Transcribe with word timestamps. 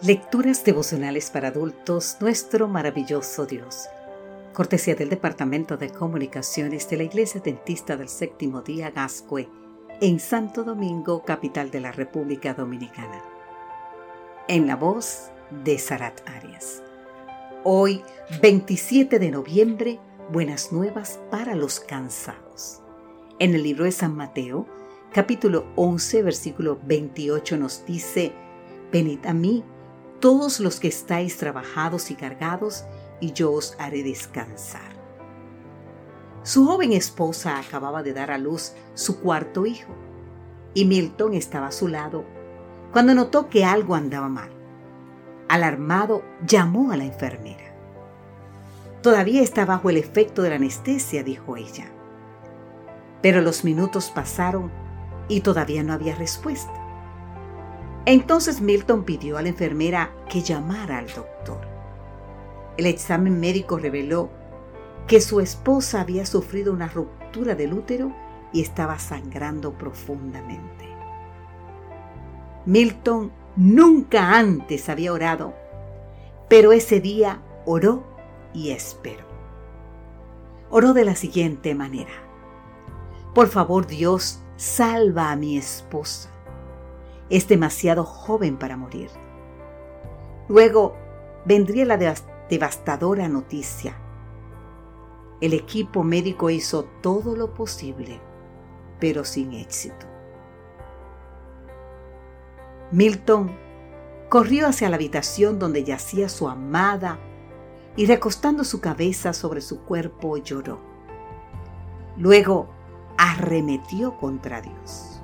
Lecturas 0.00 0.62
devocionales 0.62 1.28
para 1.28 1.48
adultos, 1.48 2.18
nuestro 2.20 2.68
maravilloso 2.68 3.46
Dios. 3.46 3.88
Cortesía 4.52 4.94
del 4.94 5.08
Departamento 5.08 5.76
de 5.76 5.90
Comunicaciones 5.90 6.88
de 6.88 6.98
la 6.98 7.02
Iglesia 7.02 7.40
Dentista 7.40 7.96
del 7.96 8.08
Séptimo 8.08 8.62
Día 8.62 8.92
Gascue, 8.92 9.48
en 10.00 10.20
Santo 10.20 10.62
Domingo, 10.62 11.24
capital 11.24 11.72
de 11.72 11.80
la 11.80 11.90
República 11.90 12.54
Dominicana. 12.54 13.20
En 14.46 14.68
la 14.68 14.76
voz 14.76 15.32
de 15.64 15.80
Sarat 15.80 16.20
Arias. 16.28 16.80
Hoy, 17.64 18.00
27 18.40 19.18
de 19.18 19.32
noviembre, 19.32 19.98
buenas 20.30 20.70
nuevas 20.70 21.18
para 21.28 21.56
los 21.56 21.80
cansados. 21.80 22.82
En 23.40 23.52
el 23.56 23.64
libro 23.64 23.82
de 23.82 23.90
San 23.90 24.14
Mateo, 24.14 24.64
capítulo 25.12 25.66
11, 25.74 26.22
versículo 26.22 26.78
28 26.84 27.56
nos 27.56 27.84
dice, 27.84 28.30
Venid 28.92 29.26
a 29.26 29.34
mí 29.34 29.64
todos 30.20 30.60
los 30.60 30.80
que 30.80 30.88
estáis 30.88 31.36
trabajados 31.36 32.10
y 32.10 32.14
cargados, 32.14 32.84
y 33.20 33.32
yo 33.32 33.52
os 33.52 33.76
haré 33.78 34.02
descansar. 34.02 34.98
Su 36.42 36.66
joven 36.66 36.92
esposa 36.92 37.58
acababa 37.58 38.02
de 38.02 38.12
dar 38.12 38.30
a 38.30 38.38
luz 38.38 38.72
su 38.94 39.20
cuarto 39.20 39.66
hijo, 39.66 39.92
y 40.74 40.84
Milton 40.84 41.34
estaba 41.34 41.68
a 41.68 41.72
su 41.72 41.88
lado 41.88 42.24
cuando 42.92 43.14
notó 43.14 43.48
que 43.48 43.64
algo 43.64 43.94
andaba 43.94 44.28
mal. 44.28 44.50
Alarmado, 45.48 46.22
llamó 46.46 46.92
a 46.92 46.96
la 46.96 47.04
enfermera. 47.04 47.74
Todavía 49.02 49.42
está 49.42 49.64
bajo 49.64 49.90
el 49.90 49.96
efecto 49.96 50.42
de 50.42 50.50
la 50.50 50.56
anestesia, 50.56 51.22
dijo 51.22 51.56
ella. 51.56 51.86
Pero 53.22 53.40
los 53.40 53.64
minutos 53.64 54.10
pasaron 54.10 54.70
y 55.28 55.40
todavía 55.40 55.82
no 55.82 55.92
había 55.92 56.14
respuesta. 56.14 56.87
Entonces 58.10 58.62
Milton 58.62 59.04
pidió 59.04 59.36
a 59.36 59.42
la 59.42 59.50
enfermera 59.50 60.10
que 60.30 60.40
llamara 60.40 60.96
al 60.96 61.08
doctor. 61.08 61.60
El 62.78 62.86
examen 62.86 63.38
médico 63.38 63.76
reveló 63.76 64.30
que 65.06 65.20
su 65.20 65.40
esposa 65.40 66.00
había 66.00 66.24
sufrido 66.24 66.72
una 66.72 66.88
ruptura 66.88 67.54
del 67.54 67.74
útero 67.74 68.10
y 68.50 68.62
estaba 68.62 68.98
sangrando 68.98 69.76
profundamente. 69.76 70.88
Milton 72.64 73.30
nunca 73.56 74.38
antes 74.38 74.88
había 74.88 75.12
orado, 75.12 75.52
pero 76.48 76.72
ese 76.72 77.00
día 77.00 77.42
oró 77.66 78.04
y 78.54 78.70
esperó. 78.70 79.26
Oró 80.70 80.94
de 80.94 81.04
la 81.04 81.14
siguiente 81.14 81.74
manera. 81.74 82.12
Por 83.34 83.48
favor 83.48 83.86
Dios, 83.86 84.40
salva 84.56 85.30
a 85.30 85.36
mi 85.36 85.58
esposa 85.58 86.30
es 87.30 87.48
demasiado 87.48 88.04
joven 88.04 88.56
para 88.56 88.76
morir. 88.76 89.10
Luego 90.48 90.96
vendría 91.44 91.84
la 91.84 91.98
devastadora 92.48 93.28
noticia. 93.28 93.96
El 95.40 95.52
equipo 95.52 96.02
médico 96.02 96.50
hizo 96.50 96.84
todo 97.02 97.36
lo 97.36 97.54
posible, 97.54 98.20
pero 98.98 99.24
sin 99.24 99.52
éxito. 99.52 100.06
Milton 102.90 103.50
corrió 104.28 104.66
hacia 104.66 104.88
la 104.88 104.96
habitación 104.96 105.58
donde 105.58 105.84
yacía 105.84 106.28
su 106.28 106.48
amada 106.48 107.18
y 107.96 108.06
recostando 108.06 108.64
su 108.64 108.80
cabeza 108.80 109.32
sobre 109.32 109.60
su 109.60 109.80
cuerpo 109.82 110.36
lloró. 110.38 110.80
Luego 112.16 112.68
arremetió 113.16 114.16
contra 114.16 114.60
Dios. 114.60 115.17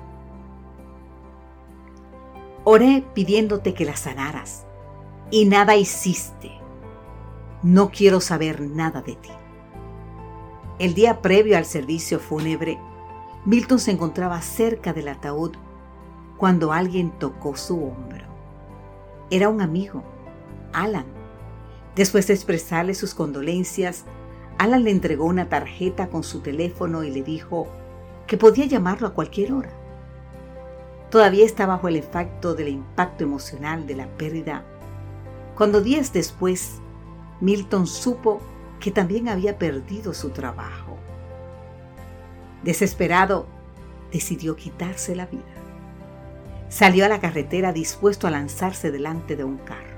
Oré 2.67 3.03
pidiéndote 3.13 3.75
que 3.75 3.85
la 3.85 3.95
sanaras 3.95 4.65
y 5.29 5.45
nada 5.45 5.75
hiciste. 5.75 6.51
No 7.61 7.91
quiero 7.91 8.19
saber 8.19 8.59
nada 8.59 9.03
de 9.03 9.13
ti. 9.13 9.29
El 10.79 10.95
día 10.95 11.21
previo 11.21 11.57
al 11.57 11.65
servicio 11.65 12.19
fúnebre, 12.19 12.79
Milton 13.45 13.77
se 13.77 13.91
encontraba 13.91 14.41
cerca 14.41 14.93
del 14.93 15.09
ataúd 15.09 15.51
cuando 16.37 16.73
alguien 16.73 17.11
tocó 17.19 17.55
su 17.55 17.75
hombro. 17.75 18.25
Era 19.29 19.49
un 19.49 19.61
amigo, 19.61 20.03
Alan. 20.73 21.05
Después 21.95 22.25
de 22.25 22.33
expresarle 22.33 22.95
sus 22.95 23.13
condolencias, 23.13 24.05
Alan 24.57 24.85
le 24.85 24.89
entregó 24.89 25.25
una 25.25 25.49
tarjeta 25.49 26.09
con 26.09 26.23
su 26.23 26.39
teléfono 26.39 27.03
y 27.03 27.11
le 27.11 27.21
dijo 27.21 27.67
que 28.25 28.37
podía 28.37 28.65
llamarlo 28.65 29.07
a 29.07 29.13
cualquier 29.13 29.53
hora. 29.53 29.84
Todavía 31.15 31.45
está 31.45 31.65
bajo 31.65 31.87
el 31.87 31.95
efecto 31.95 32.55
del 32.55 32.67
impacto 32.67 33.23
emocional 33.23 33.87
de 33.87 33.95
la 33.95 34.05
pérdida, 34.17 34.65
cuando 35.55 35.79
días 35.79 36.11
después 36.11 36.81
Milton 37.39 37.87
supo 37.87 38.41
que 38.81 38.91
también 38.91 39.29
había 39.29 39.57
perdido 39.57 40.13
su 40.13 40.31
trabajo. 40.31 40.97
Desesperado, 42.63 43.47
decidió 44.11 44.57
quitarse 44.57 45.15
la 45.15 45.25
vida. 45.27 45.45
Salió 46.67 47.05
a 47.05 47.07
la 47.07 47.21
carretera 47.21 47.71
dispuesto 47.71 48.27
a 48.27 48.31
lanzarse 48.31 48.91
delante 48.91 49.37
de 49.37 49.45
un 49.45 49.55
carro. 49.59 49.95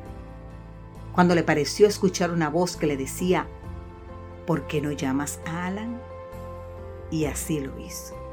Cuando 1.13 1.33
le 1.33 1.41
pareció 1.41 1.87
escuchar 1.87 2.29
una 2.29 2.51
voz 2.51 2.77
que 2.77 2.85
le 2.85 2.95
decía, 2.95 3.47
¿por 4.45 4.67
qué 4.67 4.81
no 4.81 4.91
llamas 4.91 5.39
a 5.47 5.65
Alan? 5.65 5.99
Y 7.09 7.25
así 7.25 7.59
lo 7.59 7.75
hizo. 7.79 8.26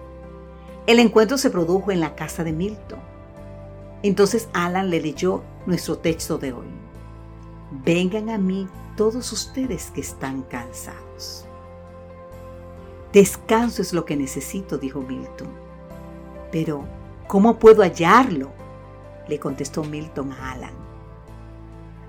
El 0.87 0.99
encuentro 0.99 1.39
se 1.39 1.49
produjo 1.49 1.93
en 1.93 2.01
la 2.01 2.15
casa 2.15 2.45
de 2.45 2.53
Milton. 2.53 2.99
Entonces 4.03 4.49
Alan 4.53 4.91
le 4.91 5.01
leyó 5.01 5.43
nuestro 5.65 5.97
texto 5.97 6.37
de 6.37 6.53
hoy. 6.53 6.67
Vengan 7.85 8.29
a 8.29 8.37
mí 8.37 8.69
todos 8.95 9.33
ustedes 9.33 9.91
que 9.91 10.03
están 10.03 10.43
cansados. 10.43 11.47
Descanso 13.15 13.81
es 13.81 13.95
lo 13.95 14.05
que 14.05 14.15
necesito, 14.17 14.77
dijo 14.77 15.01
Milton. 15.01 15.49
Pero, 16.53 16.85
¿cómo 17.29 17.59
puedo 17.59 17.83
hallarlo? 17.83 18.51
le 19.27 19.39
contestó 19.39 19.85
Milton 19.85 20.33
a 20.33 20.53
Alan. 20.53 20.75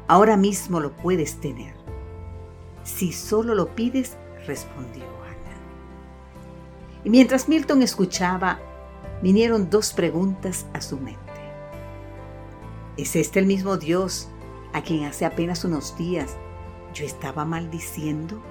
Ahora 0.09 0.35
mismo 0.35 0.81
lo 0.81 0.91
puedes 0.91 1.40
tener. 1.40 1.74
Si 2.84 3.14
solo 3.14 3.56
lo 3.56 3.74
pides, 3.74 4.18
respondió. 4.46 5.25
Y 7.05 7.09
mientras 7.11 7.47
Milton 7.47 7.83
escuchaba, 7.83 8.59
vinieron 9.21 9.69
dos 9.69 9.93
preguntas 9.93 10.66
a 10.73 10.81
su 10.81 10.97
mente. 10.97 11.21
¿Es 12.97 13.16
este 13.16 13.39
el 13.39 13.45
mismo 13.45 13.77
Dios 13.77 14.27
a 14.73 14.81
quien 14.81 15.05
hace 15.05 15.23
apenas 15.23 15.63
unos 15.63 15.95
días 15.97 16.35
yo 16.95 17.05
estaba 17.05 17.45
maldiciendo? 17.45 18.41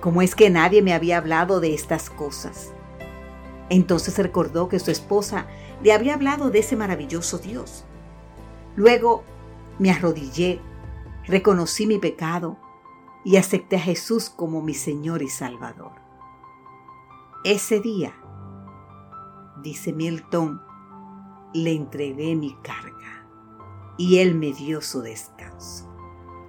¿Cómo 0.00 0.22
es 0.22 0.36
que 0.36 0.50
nadie 0.50 0.82
me 0.82 0.94
había 0.94 1.18
hablado 1.18 1.58
de 1.58 1.74
estas 1.74 2.10
cosas? 2.10 2.72
Entonces 3.70 4.16
recordó 4.18 4.68
que 4.68 4.78
su 4.78 4.92
esposa 4.92 5.48
le 5.82 5.92
había 5.92 6.14
hablado 6.14 6.50
de 6.50 6.60
ese 6.60 6.76
maravilloso 6.76 7.38
Dios. 7.38 7.84
Luego 8.76 9.24
me 9.80 9.90
arrodillé, 9.90 10.60
reconocí 11.26 11.88
mi 11.88 11.98
pecado 11.98 12.56
y 13.24 13.36
acepté 13.36 13.76
a 13.76 13.80
Jesús 13.80 14.30
como 14.30 14.62
mi 14.62 14.74
Señor 14.74 15.22
y 15.22 15.28
Salvador. 15.28 16.07
Ese 17.44 17.78
día, 17.78 18.12
dice 19.62 19.92
Milton, 19.92 20.60
le 21.54 21.72
entregué 21.72 22.34
mi 22.34 22.56
carga 22.62 23.28
y 23.96 24.18
él 24.18 24.34
me 24.34 24.52
dio 24.52 24.80
su 24.80 25.02
descanso. 25.02 25.88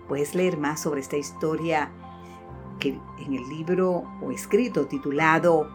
Puedes 0.07 0.33
leer 0.33 0.57
más 0.57 0.81
sobre 0.81 1.01
esta 1.01 1.15
historia 1.15 1.91
que 2.79 2.99
en 3.19 3.33
el 3.35 3.47
libro 3.49 4.03
o 4.19 4.31
escrito 4.31 4.87
titulado 4.87 5.69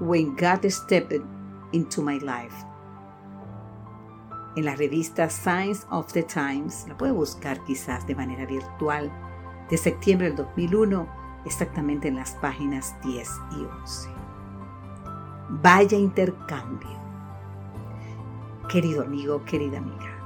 When 0.00 0.34
God 0.36 0.68
Stepped 0.68 1.22
into 1.70 2.02
My 2.02 2.18
Life. 2.18 2.66
En 4.56 4.64
la 4.64 4.74
revista 4.74 5.30
Science 5.30 5.86
of 5.90 6.12
the 6.12 6.24
Times, 6.24 6.86
la 6.88 6.96
puede 6.96 7.12
buscar 7.12 7.62
quizás 7.64 8.04
de 8.08 8.16
manera 8.16 8.46
virtual, 8.46 9.12
de 9.70 9.76
septiembre 9.76 10.26
del 10.26 10.36
2001, 10.36 11.06
exactamente 11.44 12.08
en 12.08 12.16
las 12.16 12.34
páginas 12.34 12.96
10 13.04 13.30
y 13.52 13.64
11 13.64 14.15
vaya 15.48 15.96
intercambio. 15.96 16.96
Querido 18.68 19.02
amigo, 19.02 19.44
querida 19.44 19.78
amiga, 19.78 20.18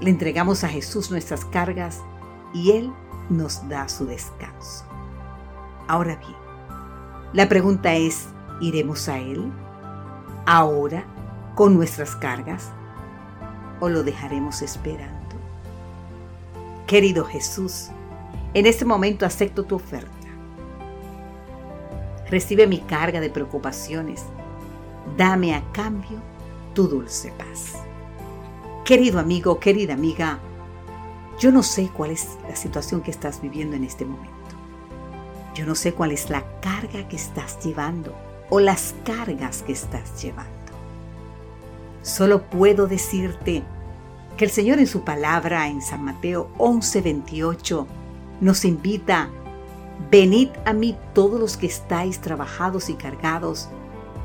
le 0.00 0.10
entregamos 0.10 0.64
a 0.64 0.68
Jesús 0.68 1.10
nuestras 1.10 1.44
cargas 1.44 2.02
y 2.54 2.72
Él 2.72 2.92
nos 3.28 3.68
da 3.68 3.88
su 3.88 4.06
descanso. 4.06 4.84
Ahora 5.88 6.16
bien, 6.16 6.36
la 7.32 7.48
pregunta 7.48 7.94
es, 7.94 8.28
¿iremos 8.60 9.08
a 9.08 9.18
Él 9.18 9.52
ahora 10.46 11.04
con 11.54 11.74
nuestras 11.74 12.16
cargas 12.16 12.70
o 13.80 13.88
lo 13.88 14.02
dejaremos 14.02 14.62
esperando? 14.62 15.16
Querido 16.86 17.24
Jesús, 17.24 17.90
en 18.54 18.64
este 18.64 18.84
momento 18.84 19.26
acepto 19.26 19.64
tu 19.64 19.74
oferta. 19.74 20.10
Recibe 22.30 22.66
mi 22.66 22.80
carga 22.80 23.20
de 23.20 23.28
preocupaciones 23.28 24.24
dame 25.16 25.54
a 25.54 25.62
cambio 25.72 26.20
tu 26.74 26.88
dulce 26.88 27.32
paz. 27.32 27.74
Querido 28.84 29.18
amigo, 29.18 29.58
querida 29.58 29.94
amiga, 29.94 30.38
Yo 31.38 31.52
no 31.52 31.62
sé 31.62 31.90
cuál 31.94 32.12
es 32.12 32.38
la 32.48 32.56
situación 32.56 33.02
que 33.02 33.10
estás 33.10 33.42
viviendo 33.42 33.76
en 33.76 33.84
este 33.84 34.06
momento. 34.06 34.32
Yo 35.54 35.66
no 35.66 35.74
sé 35.74 35.92
cuál 35.92 36.12
es 36.12 36.30
la 36.30 36.42
carga 36.60 37.06
que 37.08 37.16
estás 37.16 37.62
llevando 37.62 38.14
o 38.48 38.58
las 38.58 38.94
cargas 39.04 39.62
que 39.62 39.72
estás 39.72 40.22
llevando. 40.22 40.52
Solo 42.02 42.42
puedo 42.42 42.86
decirte 42.86 43.62
que 44.36 44.44
el 44.46 44.50
Señor 44.50 44.78
en 44.78 44.86
su 44.86 45.02
palabra 45.02 45.68
en 45.68 45.82
San 45.82 46.04
Mateo 46.04 46.48
11:28 46.56 47.86
nos 48.40 48.64
invita, 48.64 49.28
venid 50.10 50.48
a 50.64 50.72
mí 50.72 50.96
todos 51.14 51.38
los 51.38 51.56
que 51.56 51.66
estáis 51.66 52.20
trabajados 52.20 52.88
y 52.88 52.94
cargados, 52.94 53.68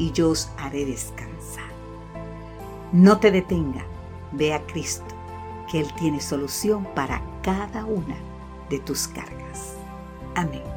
y 0.01 0.12
yo 0.13 0.31
os 0.31 0.50
haré 0.57 0.83
descansar. 0.83 1.69
No 2.92 3.19
te 3.19 3.30
detenga, 3.30 3.86
ve 4.31 4.51
a 4.51 4.65
Cristo, 4.65 5.15
que 5.69 5.80
Él 5.80 5.94
tiene 5.94 6.19
solución 6.19 6.88
para 6.95 7.21
cada 7.44 7.86
una 7.86 8.15
de 8.71 8.80
tus 8.80 9.07
cargas. 9.07 9.75
Amén. 10.33 10.70